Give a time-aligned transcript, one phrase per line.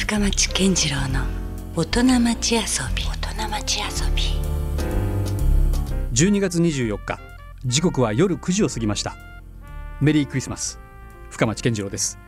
[0.00, 1.26] 深町健次郎の
[1.76, 2.60] 大人町遊
[2.96, 3.04] び。
[3.04, 3.86] 大人町遊
[4.16, 4.22] び。
[6.14, 7.20] 12月24日。
[7.66, 9.14] 時刻は夜9時を過ぎました。
[10.00, 10.80] メリークリスマス。
[11.28, 12.18] 深町健次郎です。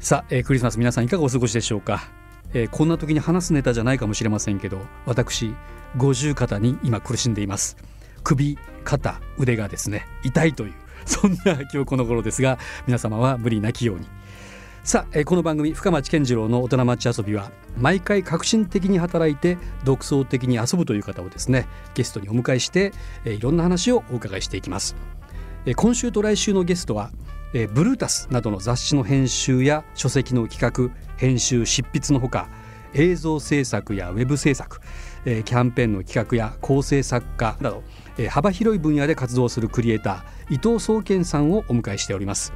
[0.00, 2.02] さあ、えークリスマス皆さんいかがお過ごしでしょうか、
[2.52, 5.54] えーこんな時に話すネタじゃないかもしれませんけど私
[5.96, 7.76] 五十肩に今苦しんでいます。
[8.24, 14.08] 首肩腕がですね痛いというそんな今日この頃ですが皆様は無理なきように。
[14.86, 22.92] さあ、えーこの番組深町健次郎の大人町遊びは毎回革新的に働いて独創的に遊ぶという方をですねゲストにお迎えして、
[23.24, 24.94] えーいろんな話をお伺いしていきます、
[25.64, 27.10] えー今週と来週のゲストは、
[27.52, 32.48] えーブルータスなどの雑誌の編集や書籍の企画編集執筆のほか
[32.94, 34.78] 映像制作やウェブ制作、
[35.24, 37.82] えーキャンペーンの企画や構成作家など、
[38.18, 42.52] えー幅広い分野で活動するクリエイター伊藤総研さんをお迎えしております。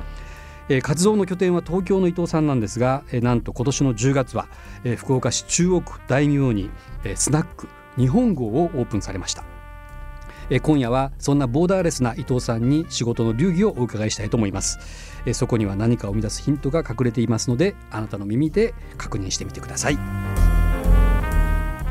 [0.69, 4.49] え活動の拠点は東京の伊藤さんなんですが、えなんと今年の10月は、
[4.85, 6.71] え福岡市中央区大名に、
[7.05, 9.45] えスナック日本号をオープンされました、
[10.49, 14.79] え今夜はそんなボーダーレスな伊藤さんに仕事の流儀をお伺いしたいと思います、
[15.27, 19.99] えそこには何かを生み出すヒントが隠れていますのであなたの耳で確認してみてください。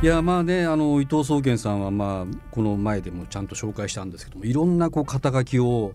[0.02, 5.94] いやまあねあの伊藤総研さんはまあこの前でもちゃんと紹介したんですけどもいろんなこう肩書きを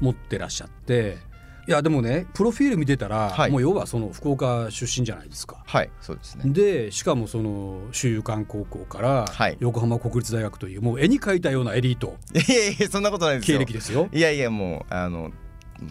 [0.00, 1.18] 持ってらっしゃって
[1.66, 3.50] いやでもねプロフィール見てたら、はい。
[3.50, 5.62] もう要はその福岡出身じゃないですか。
[5.66, 6.44] はいそうですね。
[6.52, 9.56] でしかもその周遊館高校からはい。
[9.60, 12.16] 横浜国立大学というもう絵に描いたようなエリート。
[12.34, 14.08] いやいやそんなことないです経よ歴ですよ。
[14.12, 15.30] いやいやもうあの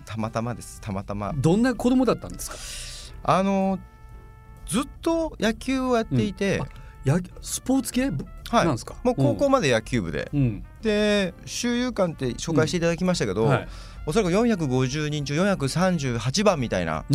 [0.06, 0.80] たまたまです。
[0.80, 1.34] たまたま。
[1.36, 3.38] どんな子供だったんですか？
[3.38, 3.80] あの
[4.66, 6.68] ずっと野球をやっていて、うん。
[7.04, 8.66] やスポーツ系、ぶはい。
[8.66, 8.96] なんですか？
[9.04, 13.68] もう高校まで野球部で、うん、で周遊館って紹介していただきましたけど、はい、
[14.06, 17.06] おそらく450人中438番みたいな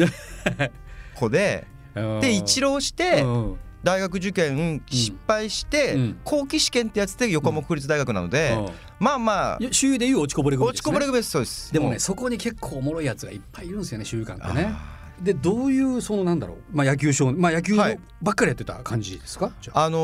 [1.14, 3.56] 子で で一浪してうん。
[3.84, 6.18] 大学受験失敗して、うん。
[6.24, 8.72] 後期試験ってやつで横浜国立大学なので、うん。
[8.98, 11.30] まあまあ周遊でいう落ちこぼれ組です、ね、落ちこぼれ組です。
[11.30, 11.72] そうです。
[11.72, 14.72] でもうねそこに結構おもろいやつがいっぱいいるんですよね周遊館ってね。
[14.72, 17.98] あでどういうそのなんだろう、まあ、野球少年まあ野球はい。
[18.20, 19.82] ばっかりやってた感じですか、じゃあ。
[19.82, 19.98] ーあの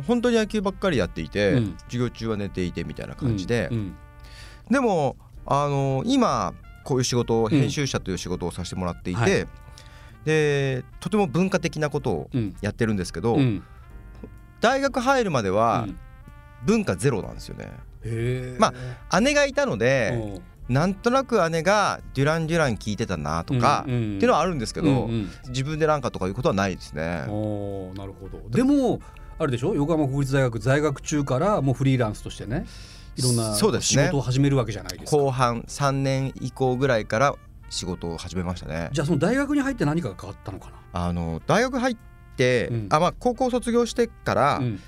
[0.00, 1.74] ー本当に野球ばっかりやっていて、うん。
[1.84, 3.76] 授業中は寝ていてみたいな感じで、うん。
[3.76, 3.94] うん。
[4.70, 5.16] でも
[5.46, 6.54] あのー今
[6.84, 7.50] こういう仕事をん。
[7.50, 9.46] 編集者という仕事をさせてもらっていて、はい。
[10.24, 12.56] でとても文化的なことをうん。
[12.60, 13.62] やってるんですけど、うん。
[14.60, 15.98] 大学入るまではうん。
[16.64, 17.72] 文化ゼロなんですよね。
[18.04, 18.56] へえ。
[18.58, 18.72] ま
[19.20, 25.30] 姉がいたので、なんとなく姉がデュラン・デュラン聞いてたなとか、うんうんっていうのはあるんですけど、うんうん。
[25.48, 27.02] 自分でなんかとかいうことはないですね。
[27.02, 27.92] なるほ
[28.30, 28.48] ど。
[28.50, 29.00] でも
[29.40, 29.74] あれでしょ？
[29.74, 32.64] 横浜国立大学在学中からもうフリーランスとしてね
[33.16, 34.04] いろんなそうですね。
[34.04, 35.16] 仕事を始めるわけじゃないですか。
[35.16, 37.34] 後半3年以降ぐらいから
[37.70, 38.90] 仕事を始めましたね。
[38.92, 41.96] じゃあその大学に入って何かが変わったのかあの大学入っ
[42.36, 42.86] て、うん。
[42.90, 44.80] あまあ高校卒業してから、な、うん、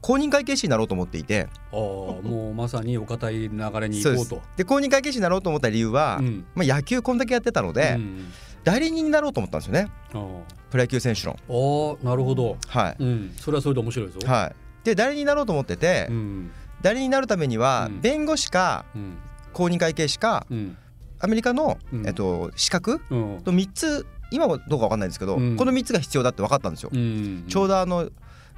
[0.00, 1.48] 公認会計士になろうと思っていて。
[1.72, 3.48] ああもうまさにお堅い流
[3.80, 4.42] れに行こうと。
[4.56, 6.44] で公認会計士になろうと思った理由は、うん。
[6.54, 8.26] まあ、野球こんだけやってたので、うん
[8.64, 9.90] 代理人になろうと思ったんですよね。
[10.14, 10.24] あ
[10.70, 11.34] プロ野球選手の。
[11.48, 16.50] ーあーなるほど、はい、うん、それはそれで面白いぞ、はい、で代理人になろうと思ってて、うん
[16.82, 18.00] 代理人になるためには、うん。
[18.00, 19.16] 弁護士かうん。
[19.52, 20.76] 公認会計士かうん。
[21.20, 22.06] アメリカの、うん。
[22.06, 23.40] えっと、資格うん。
[23.42, 25.56] と3つ今はどうか分かんないんですけど、うん。
[25.56, 26.90] この3つが必要だって分かったんですよ。
[26.92, 27.44] うん。
[27.48, 28.10] ちょうどあの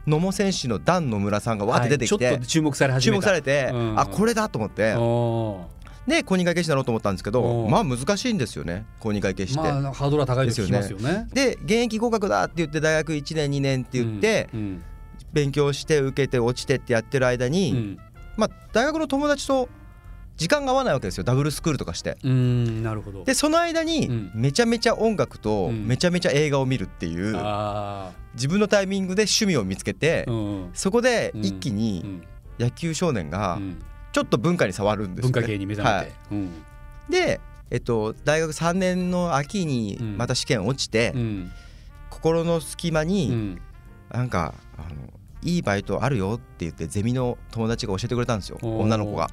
[0.06, 4.00] 野茂選手のダン野村さんがわーって出てきて、注目され始注目されて、うん。
[4.00, 4.92] あこれだと思って。
[4.92, 5.74] あ
[6.06, 9.62] で公認会計士になろうと思ったんですけどうんまあ難しいんですよね公認会計士って。
[9.62, 11.26] ーまあハードルは高いと聞きますよね。
[11.32, 14.82] で現役合格だって言って大学1年2年って言ってうん。
[15.32, 17.98] 勉強して受けて落ちてってやってる間に、うん
[18.36, 19.68] まあ大学の友達と
[20.36, 21.24] 時間が合わないわけですよ。
[21.24, 22.16] ダブルスクールとかして。
[22.24, 23.24] うんなるほど。
[23.24, 23.86] でその間うん。
[23.86, 25.86] にめちゃめちゃ音楽とうん。
[25.86, 30.70] めちゃめちゃ映画を見るっていうあ自分のタイミングで趣味を見つけてあうん。
[30.74, 31.44] そこでうん。
[31.44, 32.22] 一気にうん。
[32.64, 33.82] 野球少年がうん。
[34.12, 35.32] ちょっと文化に触るんですよね。
[35.32, 36.06] 文化系に目覚めはい。
[36.06, 36.50] てうん。
[37.10, 37.40] で、
[37.70, 40.16] えっと、大学3年の秋にうん。
[40.16, 41.50] また試験落ちて、うん。
[42.10, 43.60] 心の隙間うに、ん。
[44.10, 45.10] なんかあの
[45.44, 49.28] いいバイトあるよって言ってゼミの友達が教えてくれたんですよ女の子が。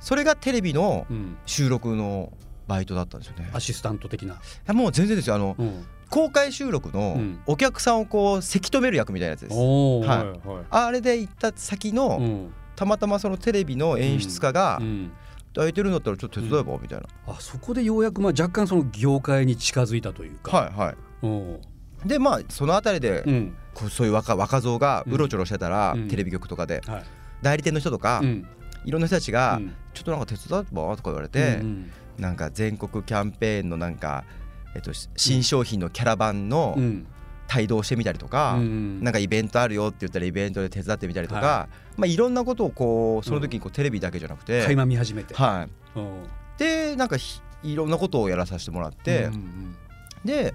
[0.00, 1.36] それがテレビのうん。
[1.46, 2.32] 収録の
[2.66, 3.50] バイトだったんですよね。
[3.52, 4.40] アシスタント的な。
[4.72, 5.34] もう全然ですよ。
[5.34, 5.84] あのうん。
[6.10, 7.40] 公開収録のうん。
[7.46, 9.56] お客さんをこうせき止める役みたいなやつです。
[9.56, 10.06] はい。
[10.08, 10.64] はいはい。
[10.70, 12.52] あれで行った先の、うん。
[12.76, 15.12] たまたまそのテレビの演出家がうん
[15.54, 17.06] 「空いてるんだったらちょっと手伝えば」みたいな。
[17.26, 20.56] あそこでようやくまあ若干その業界に近づいたというか。
[20.56, 20.96] はいはい。
[21.22, 21.60] うん
[22.04, 23.56] でまあそのあたりで、うん。
[23.74, 25.12] こうそういう若若造がうん。
[25.14, 26.08] うろちょろしてたら、うん。
[26.08, 27.04] テレビ局とかではい。
[27.42, 28.46] 代理店の人とか、うん。
[28.84, 29.74] いろんな人たちが、うん。
[29.92, 31.90] ちょっとなんか手伝えばとか言われて、うん。
[32.18, 34.24] なんか全国キャンペーンのなんか、
[34.74, 37.06] えっと、し新商品のキャラバンのうん。
[37.54, 41.68] 帯同してみたりとか、なんかイベントあるよって言ったらイベントで手伝ってみたりとか、は
[41.98, 47.16] い、まあ、いろんなことをこうその時にこうテレビだけじゃなくて、垣間見始めて、はい、でなんか
[47.62, 49.76] いろんなことをやらさせてもらって、うんうん、
[50.24, 50.54] で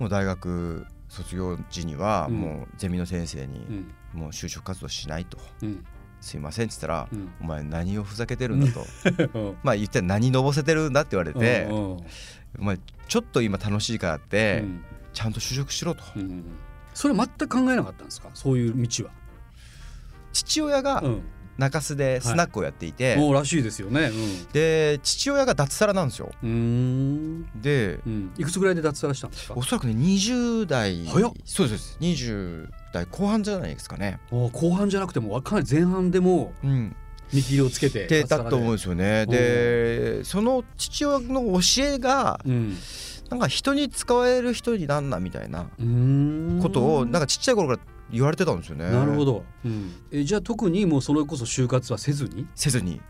[0.00, 5.38] もう大学卒業時にはもうゼミの先生にもう就職活動しないと。
[5.62, 5.84] うん。
[6.20, 8.84] すいませんっつったら、うん、お前何をふざけてるんだと。
[9.62, 12.04] まあ言ったら何のぼせてるんだって言われてお
[12.58, 14.64] 前ちょっと今楽しいからって、
[15.14, 16.44] ちゃんと就職しろと、うん、
[16.92, 18.28] それ全く考えなかったんですか？
[18.34, 19.12] そういう道は。
[20.32, 21.02] 父親が
[21.60, 26.30] 中洲でスナックをやっていて、はい、らしいですよね、うん、で父親が脱サラなんですよ。
[26.42, 29.54] で、うん、いくつぐらいで脱サラしたんですか？
[29.56, 31.06] おそらくね20代。
[31.44, 34.18] そうです20代後半じゃないですかね。
[34.30, 36.96] 後半じゃなくてもかなり前半でも、うん。
[37.32, 38.24] 見切りをつけてで。
[38.24, 39.24] だと思うんですよね。
[39.26, 42.76] でその父親の教えが、うん、
[43.30, 45.66] なんか人に使われる人になんなみたいな
[46.60, 47.80] ことをなんかちっちゃい頃から
[48.12, 48.90] 言われてたんですよね。
[48.90, 52.46] なるほど、うん、えじゃあ特にもうそれこそ就活はせずに？
[52.54, 53.00] せずに。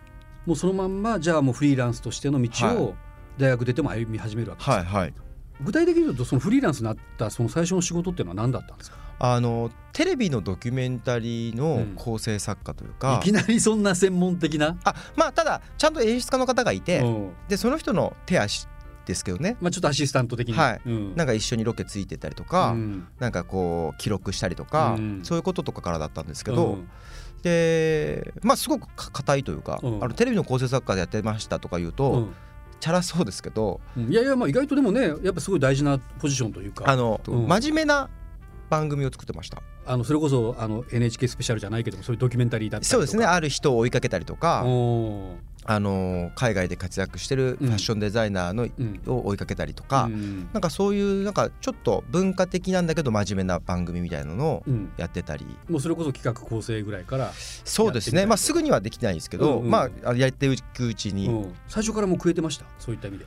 [0.47, 2.95] もうそのまんまじゃあもうフリーランスとしての道を
[3.39, 4.67] 大学出ても歩み始めるわけです。
[4.71, 5.15] か、はいはい、
[5.61, 8.97] 具体的に言うとそのフリーランスになったその最初の仕事っていうのは何だったんですか？
[9.23, 14.79] あのテレビのドキュメンタリーの構成作家というか、うん、いきなりそんな専門的な？
[14.83, 17.05] あまあただちゃんと演出家の方がいて、
[17.49, 18.67] でその人の手足
[19.11, 20.81] ですけどね、まあ、ちょっとアシスタント的に、はい。
[20.87, 26.89] うん、なんか一緒にロケついてたりとか、うん、なんかこう記録したりとか、うん、そういうこととかからだったんですけど、うん、
[27.43, 32.29] でまあすごく硬いというか、あのテレビの構成作家でやってましたとか言うと、
[32.79, 36.85] チャラそうですけど、いやいやまあ意外とでもねやっぱすごい大事なポジションというか。
[36.87, 38.09] あの、真面目な
[38.71, 39.63] 番組を作ってました。
[39.87, 43.25] あのそれこそあの NHK スペシャルじゃないけどもそういうドキュメンタリーだったりそうですね。
[43.25, 44.63] ある人を追いかけたりとか
[45.73, 54.65] あの海外で活躍してるファッションデザイナーの、うん、を追いかけたりとか、うん、なんかそういうなんかちょっと文化的なんだけど真面目な番組みたいなのを
[54.97, 57.31] やってたり、うん、もうそれこそ企画構成ぐらいから
[57.65, 58.27] そうですね。
[58.27, 62.65] まあすぐにはできないですけど、まあやっていくうちに、最初からもう食えてました？
[62.81, 63.27] そういった意味で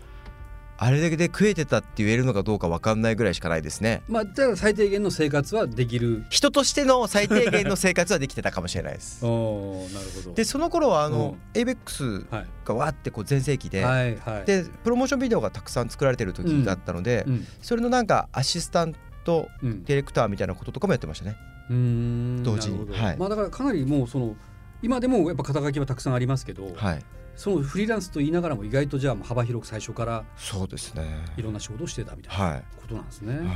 [0.84, 4.04] あれだけで食えてたって言えるのかどうか分かんないぐらいしかないですね。
[4.10, 6.26] まあ、じゃあ最低限の生活はできる。
[6.30, 9.26] 人としての最低限の生活はできてたかもしれないです。
[9.26, 10.36] おなるほど。
[10.36, 12.26] でその頃はあの、うん、ABEX
[12.66, 17.34] がわってこう全盛期で,、はいはい、でプロモーションビデオがたくさん作られてる時だったので、うん。
[17.34, 18.94] うん、それのなんかアシスタン
[19.24, 21.38] ト、ディレクターみたいなこととかもやってましたね。
[21.70, 24.36] うん同時に、はい、まあ、だからかなりもうその
[24.82, 31.04] 今でもやっぱ肩書きはたくさんありますけど、はい、そのフリーランスと言いながらも意外とじゃあ幅広く最初からそうですね。
[31.38, 33.38] いろんな仕事をしてたみたいなことなんですね。
[33.38, 33.48] はい、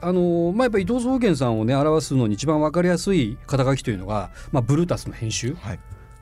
[0.00, 5.56] あのまあ、やっぱ伊藤総研さんをね表すのに一番分かりやすい肩書きというのが、まあ、ブルータスの編集っ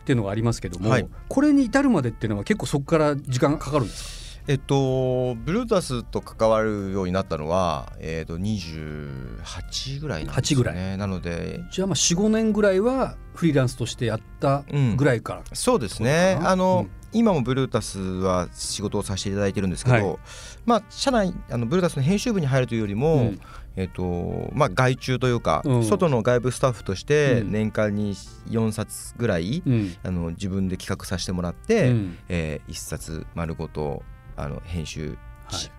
[0.05, 4.20] ていうのがありますけども、はい、これに至るまでっていうのは結構そこから時間かかるんですか？
[4.51, 10.57] えっと、ブルータスと関わるようになったのは、えっと、28ぐらいなんですね。
[10.57, 10.99] ぐらい。
[10.99, 14.65] なのでじゃあまあ45年ぐらいはフリーランスとしてやった
[14.97, 16.37] ぐらいから、うん、そうですね。
[16.43, 17.01] あの、うん。
[17.13, 20.19] 今もブルータスは仕事をさせていただいてるんですけど、はい、
[20.65, 23.41] まあ社内あのブルータスの編集部に入るというよりも、うん、
[23.77, 34.03] えーとまあ、外注というか、うん、外の外部スタッフとして年間に4冊ぐらい、うん、あの自分で企画させてもらって、うん、えー、1冊丸ごと
[34.43, 35.17] あの編集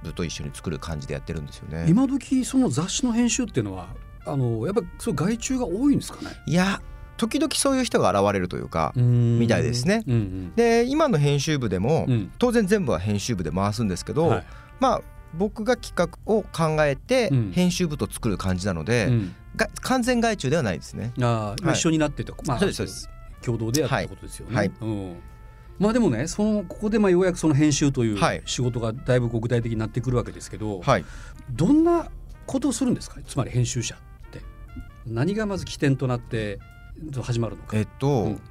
[0.04, 1.78] 部と一緒に作る感じでやってるんですよね。
[1.80, 3.88] はい、今時その雑誌の編集っていうのは
[4.26, 6.36] あのやっぱそう外注が多いんですかね？
[6.46, 6.82] いや
[7.18, 10.04] 時々そういう人が現れるというかみたいですね。
[10.08, 14.46] うんうん、で今の編集部でも、うん、当然全部は編集部で回すんですけど、はい、
[14.80, 15.02] まあ
[15.34, 19.36] 僕が企画を考えて編集部と作る感じなので、うん、
[19.82, 21.14] 完全外注ではないですね。
[21.22, 23.10] あはい、一緒になってとまあ、そうですそうです。
[23.42, 24.56] 共同でやったことですよね。
[24.56, 25.16] はい、うん
[25.80, 31.06] まあでもねそのここでまあようやくその編集という仕事がだいぶ具体的になってくるわけですけど、はい、
[31.50, 32.10] どんな
[32.46, 33.20] ことをするんですか？
[33.26, 33.98] つまり編集者っ
[34.32, 34.42] て。
[35.08, 36.60] 何がまず起点となって
[37.24, 37.78] 始まるのか。
[37.78, 38.42] えっと、うん、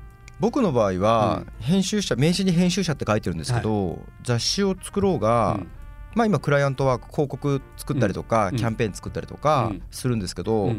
[0.40, 5.68] 僕の場合は編集者、名刺に編集者って書いてるんですけど、はい、雑誌を作ろうが、うん、
[6.14, 10.72] まあ今クライアントは広告作ったりとか、キャンペーン作ったりとかするんですけど、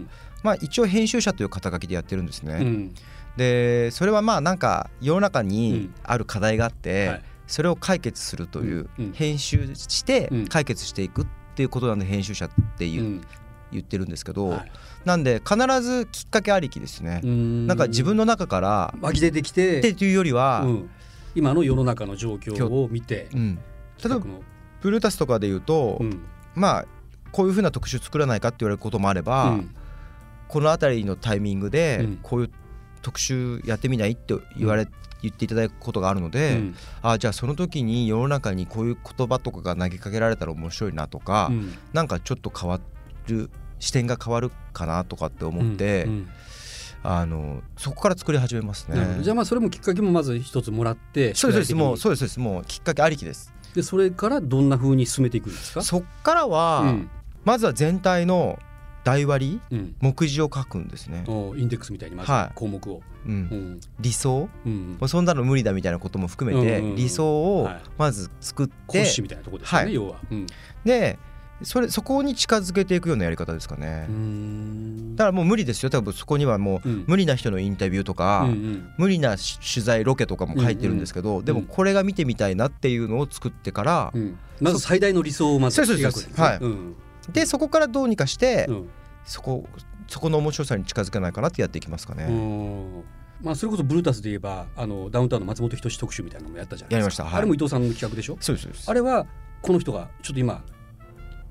[0.43, 2.89] まあ一応編集者という肩書きでやってるんですね。
[3.37, 13.21] でそれはまあなんか世の中にある課題があって、はい、それを解決するという、編集して解決していくっていうことなんで編集者っていう、
[13.71, 14.71] 言ってるんですけど、はい、
[15.05, 17.21] なんで必ずきっかけありきですね。
[17.23, 20.89] なんか自分の中から湧き出てきてっていうよりは、うん、
[21.35, 23.55] 今の世の中の状況を見て、うん、
[24.03, 24.19] 例えば
[24.81, 26.21] ブルータスとかで言うと、うん、
[26.53, 26.85] まあ
[27.31, 29.57] こういうふうな特集作らないかって言われることもあれば、
[30.49, 32.51] この辺りのタイミングでこういう
[33.01, 34.11] 特集やってみない？
[34.11, 34.87] って言われ
[35.21, 42.79] 言っていただくことがあるので、うん、あじゃあその時に世の中にこういう言葉とかが投げかけられたら面白いなとか、うん、なんかちょっと変わ
[43.27, 46.27] る視点が変わるかなとかって思って、うんうん。
[47.03, 49.23] あのそこから作り始めますね。
[49.23, 51.75] じゃあまあそれもきっかけもまず一つもらってそうですそうです。
[51.75, 52.39] もう主そうですそうです。
[52.39, 53.51] もうきっかけありきです。
[53.73, 55.81] でそれからどんな風に進めていくんですか？
[55.81, 57.09] そっからは、うん。
[57.43, 58.59] まずは全体の
[59.03, 59.95] 台割りうん。
[59.99, 62.55] 目次を書くんですね、おインデックスみたいにまずはい。
[62.55, 63.33] 項目を、うん。
[63.33, 63.79] うん。
[63.99, 64.49] 理想？
[64.65, 67.81] うんもうそんなの無理だみたいなことも含めて、うんうんうん理想をはい。
[67.97, 69.93] まず作って、骨子みたいなところですよね、はい。
[69.93, 70.47] 要は、うん。
[70.85, 71.17] で
[71.63, 74.07] それそこに近づけていくようなやり方ですかね、
[75.15, 75.91] だからもう無理ですよ。
[75.91, 77.03] 多分そこにはもううん。
[77.05, 78.89] 無理な人のインタビューとか、うんうん。
[78.97, 84.37] 無理なし取材ロケとかも書いてるんですけど、でもこれが見てみたいなっていうのを作ってから、うん。
[84.59, 86.33] まず最大の理想をまず描くんですね。
[86.35, 86.57] はい。
[86.61, 86.95] うん
[87.33, 88.89] でそこからどうにかして、うん。
[89.23, 89.67] そこ
[90.07, 93.03] そこの面白さに近づけないかなってやっていきますかね、うん。
[93.41, 96.95] まあ、それこそブルータスで言えばあのダウンタウンの松本人志特集みたいなのもやったじゃないですか。
[96.95, 97.23] やりました。
[97.23, 97.33] はい。
[97.35, 98.37] あれも伊藤さんの企画でしょ？
[98.39, 99.25] そうですあれは
[99.61, 100.63] この人がちょっと今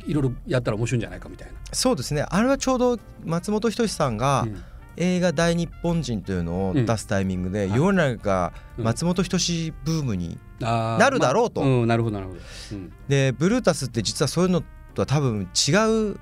[0.07, 2.25] いろいろやったら面白いんじゃないかみたいな、そうですね。
[2.29, 4.63] あれはちょうど松本人志さんが、うん。
[4.97, 11.65] 映画大日本人というのを出すタイミングで、うん世の中松本人志ブームに、なるだろうと。
[11.87, 12.41] なるほどなるほど、
[12.73, 12.93] うん。
[13.09, 15.73] でブルータスって実はそういうのとは多分違
[16.13, 16.19] う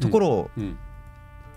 [0.00, 0.76] ところをうん、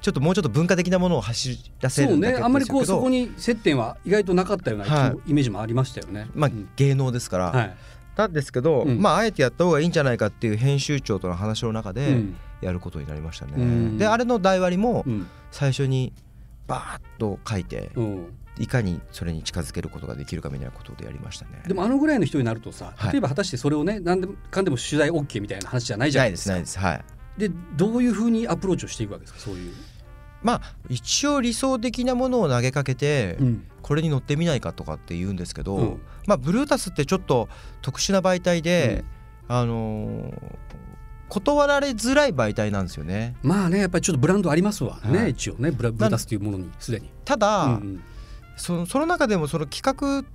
[0.01, 2.41] ちょっともうちょっと文化的なものを走らせそうるだけですけど。
[2.41, 2.45] ね。
[2.45, 5.31] あんまりこうそこに接点は意外となかったようなはい。
[5.31, 6.27] イメージもありましたよね。
[6.35, 6.69] まあうん。
[6.75, 7.75] 芸能ですから、はい。
[8.15, 9.01] なんですけど、うん。
[9.01, 12.35] まああえてやった方がいいんじゃないかっていう編集長との話の中うでん。
[12.61, 13.53] やることになりましたね。
[13.57, 13.97] うん。
[13.97, 15.27] であれの台割りもうん。
[15.51, 16.13] 最初に
[16.67, 21.61] バーッと書いてうんいかにそれに近づけることができるかみたいなことでやりましたね。
[21.67, 26.55] でもあのぐらいの人になるとさはい例えば果たしてそれをね何でもかんでも取材 OK みたいな話じゃないじゃなないいですか。
[26.59, 27.03] ですないです
[27.39, 27.49] はい。
[27.49, 29.73] でどういうふうにアプローチをしていくわけですかそういう。
[30.41, 37.49] まあ一応理想的なものを投げかけて、うんこれに乗ってみないかとかって言うんですけど、うんまあブルータスってちょっと
[37.83, 39.03] 特殊な媒体で、
[39.47, 40.33] あのー
[41.27, 43.35] 断られづらい媒体なんですよね。
[43.41, 47.09] まあねやっぱりちょっとブランドありますわね、はい一応ねブラブラタスというものにすでに。
[47.25, 48.03] ただ、うんうん
[48.55, 50.27] そのその中でもその企画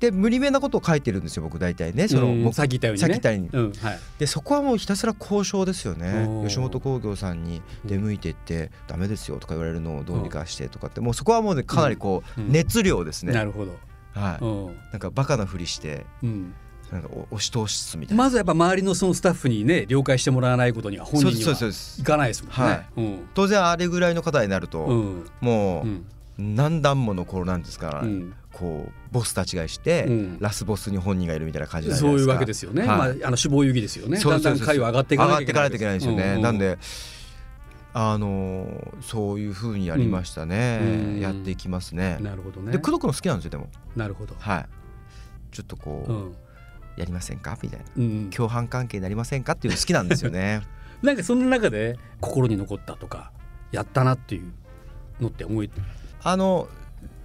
[0.00, 2.08] で無理めなことを書いてるんですよ僕大体ね。
[2.08, 3.20] その、うん僕さっき言ったようにね。
[3.20, 3.48] たように。
[3.52, 3.98] うんはい。
[4.18, 6.26] でそこはもうひたすら交渉ですよね。
[6.46, 11.00] 吉本興業さんに出向いてって「ダメですよ」とか言われるのをどうにかしてとかって。
[11.00, 13.76] もうそこはもうねかなりこううん熱量ですね、なるほど。
[14.14, 14.76] はい、うん。
[14.90, 16.54] なんかバカなふりしてうん。
[16.90, 22.54] なんかお押し通すみたいな、まずやっぱ周りのそのスタッフにね了解してもらわないことには本人にはいかないですもんね。
[22.56, 22.86] はい。
[22.96, 23.28] うん。
[23.34, 25.26] 当然あれぐらいの方になると、うん。
[25.40, 25.88] もうん。
[25.88, 26.04] う
[26.40, 28.34] 何段もの頃なんですから、うん。
[28.52, 30.38] こうボスたちがいして、うん。
[30.40, 32.86] ラスボスに本人がいるみたいな感じじゃそういうないですかわけですよね。
[32.86, 32.98] はい。
[33.18, 34.16] まああの死亡遊戯ですよね。
[34.16, 36.78] そうそうそうだんだん回は上がっていかないといけないですよね、うんなんで
[37.92, 41.20] あのーそういう風にやりましたね、うん。
[41.20, 42.72] やっていきますね、なるほどね。
[42.72, 42.78] で。
[42.78, 43.68] 口説くの好きなんですよでも。
[43.96, 44.34] なるほど。
[44.38, 44.66] はい。
[45.50, 46.36] ちょっとこう、うん。
[46.96, 47.56] やりませんか？
[47.62, 47.86] みたいな。
[47.96, 49.52] うん、共犯関係になりませんか？
[49.52, 50.62] っていうの好きなんですよね。
[51.02, 53.32] なんかその中で心に残ったとか
[53.72, 54.52] やったなっていう
[55.20, 55.70] のって思い、
[56.22, 56.68] あの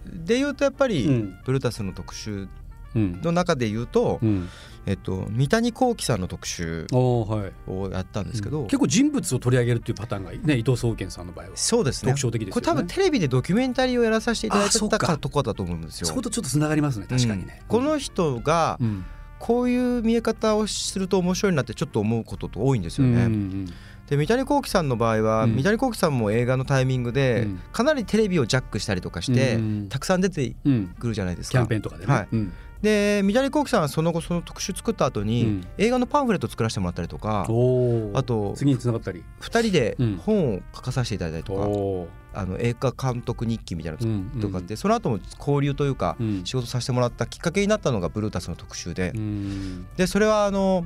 [0.05, 1.37] で言うとやっぱり、うん。
[1.45, 2.47] ブルータスの特集
[2.95, 3.21] うん。
[3.21, 4.47] の中で言うと、うん、
[4.85, 11.51] えっと三谷幸喜さんの特集をやったんですけど、結構人物を取り上げるっていうパターンがね伊藤総研さんの場合は。
[11.55, 12.11] そうですね。
[12.11, 12.61] 特徴的ですよね。
[12.61, 16.07] これ多分テレビでドキュメンタリーをやらさせていただいたかとこだと思うんですよ。
[16.07, 17.59] そことちょっとつながりますね確かにね。
[17.61, 17.67] うん。
[17.67, 19.05] この人がうん。
[19.37, 23.25] こういう見え方をすると面白いなってちょっと思うことと多いんですよね。
[23.25, 23.73] うん
[24.09, 25.55] で三谷幸喜さんの場合は、うん。
[25.55, 27.59] 三谷幸喜さんも映画のタイミングで、うん。
[27.71, 29.89] かなりテレビをジャックしたりとかして、うん。
[29.89, 31.57] たくさん出てうんくるじゃないですか。
[31.59, 32.13] キャンペーンとかでね。
[32.13, 32.27] はい。
[32.31, 32.53] うん。
[32.81, 35.67] で三谷幸喜さんはその後その特集作った後に、うん。
[35.77, 39.23] 映画のパンフレット作らせてもらったりとかあと次につながったり。
[39.41, 40.17] 2人でうん。
[40.17, 44.39] 本を書かさせていただいたりとか、あの映画監督日記みたいなのうん。
[44.39, 46.41] とかって、その後も交流というか、うん。
[46.45, 49.87] 仕事させてもらったきっかけになったのがブルータスの特集で、うん。
[49.95, 50.85] でそれはあの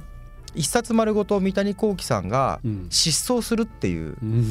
[0.56, 2.88] 一冊丸ごと三谷幸喜さんがうん。
[2.90, 4.46] 失踪するっていううん。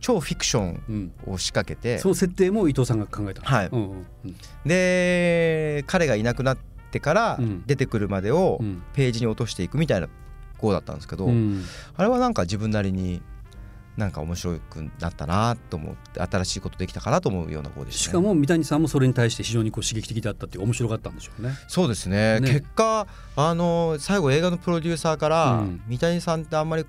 [0.00, 1.12] 超フィクションうん。
[1.26, 3.46] を仕掛けてその設定も伊藤さんが考えたの。
[3.46, 3.70] はい。
[4.68, 6.58] で彼がいなくなっ
[6.90, 7.62] てからうん。
[7.66, 8.82] 出てくるまでをうん。
[8.94, 10.08] ページに落としていくみたいな
[10.58, 11.64] 号だったんですけど、うん。
[11.96, 13.22] あれはなんか自分なりに
[13.96, 21.52] なんか面白くなったなと思って新しいことできたかなと思うような号でした、ね、しかも三谷さんもそれに対して非常にこう刺激的だったっていう面白かったんでしょうね。
[21.68, 26.86] そうですねね結果あの最後映画のプロデューサーから、うん三谷さんってあんまり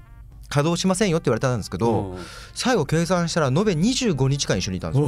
[0.48, 2.18] 稼働しませんよって言われたんですけど、うん
[2.54, 5.00] 最後計算したら延べ25日間一緒にいたんで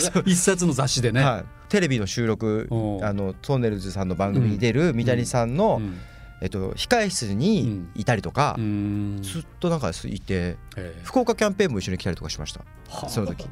[0.00, 0.22] すよ。
[0.26, 1.22] 一冊の雑誌でね。
[1.22, 2.68] はい、テレビの収録
[3.02, 5.98] あのトンネルズさんの番組に出る三谷さんの、うん
[6.42, 9.22] えっと、控室にいたりとかう、ん。
[9.22, 10.56] ずっとなんかいて
[11.02, 12.60] 福岡キャンペーンも一緒に来たりとかしました。
[12.88, 13.46] はあその時。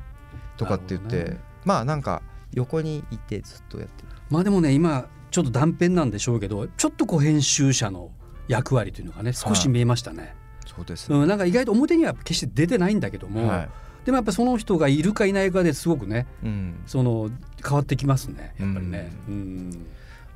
[0.56, 1.40] とかって言って、ね。
[1.64, 2.22] まあなんか
[2.52, 8.10] 横にいてずっとやってるまあでもね今ちょっと断片なんでしょうけどちょっとこう編集者の
[8.46, 10.36] 役割というのがね少し見えましたね。
[10.66, 13.68] そうです、うん、なんか意外と表には決して出てないんだけども、はい。
[14.04, 17.30] でもやっぱその人がいるかいないかですごくね、うん、その
[17.62, 19.12] 変わってきますねやっぱりね。
[19.28, 19.86] うん、うん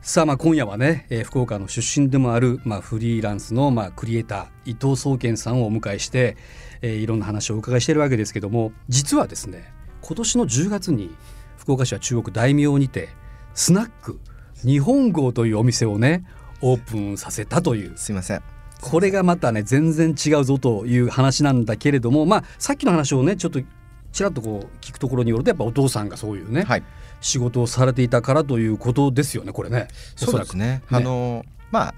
[0.01, 6.37] さあまあ今夜はね、えー、福岡の出身でもある、まあ、フリーランスの、まあ、クリエイター伊藤総研さんをお迎えして、
[6.83, 11.15] えー、いろんな話をお伺いしているわけですけども実はですね今年の10月に
[11.57, 13.09] 福岡市は中国大名にて
[13.55, 14.21] スナック
[14.65, 16.25] 日本号というお店をね
[16.61, 17.97] オープンさせたという。
[17.97, 18.43] すいません。
[18.81, 23.61] これがまたね全然違うぞという話なんだけれどもまあさっきの話をねちょっと
[24.13, 26.85] ちらっとこう聞くところによるとやっぱお父さんがそういうね、はい、
[27.21, 29.89] 仕事をされていたからということですよねこれね。
[30.17, 30.67] そうですね。
[30.67, 31.95] ねあのまあ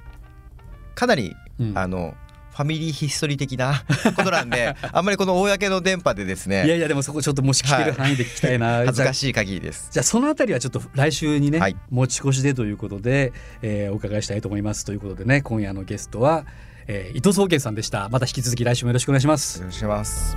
[0.95, 2.15] かなり、うん、あの
[2.51, 3.85] ファミリーヒストリー的な
[4.17, 6.67] ことなんであんまりこの公の電波でですね。
[6.67, 9.89] いやいやでもそこちょっともし聞ける範囲で聞きたいな、はい、恥ずかしい限りです。
[9.91, 16.45] じゃあそのあたりはちょっと来週にね、はい、持ち越しでということで、えー、お伺いしたいと思いますということでね今夜のゲストは、
[16.87, 18.09] えー、伊藤総研さんでした。
[18.09, 19.61] また引き続き来週もよろしくお願いします。
[19.61, 20.37] よろしくお願いしま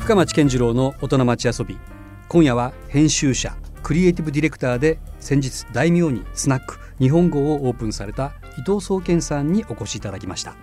[0.00, 1.78] 深町健次郎の大人町遊び
[2.28, 10.54] 今夜は編集者クリエイティブディレクターで先日大名にスナック日本語をオープンされた伊藤総研さんにお越しいただきました。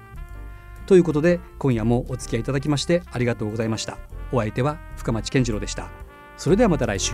[0.88, 3.98] ということで今夜もお付き合いいただきましてありがとうございました。
[4.32, 5.90] お相手は深町健次郎でした。
[6.38, 7.14] それではまた来週。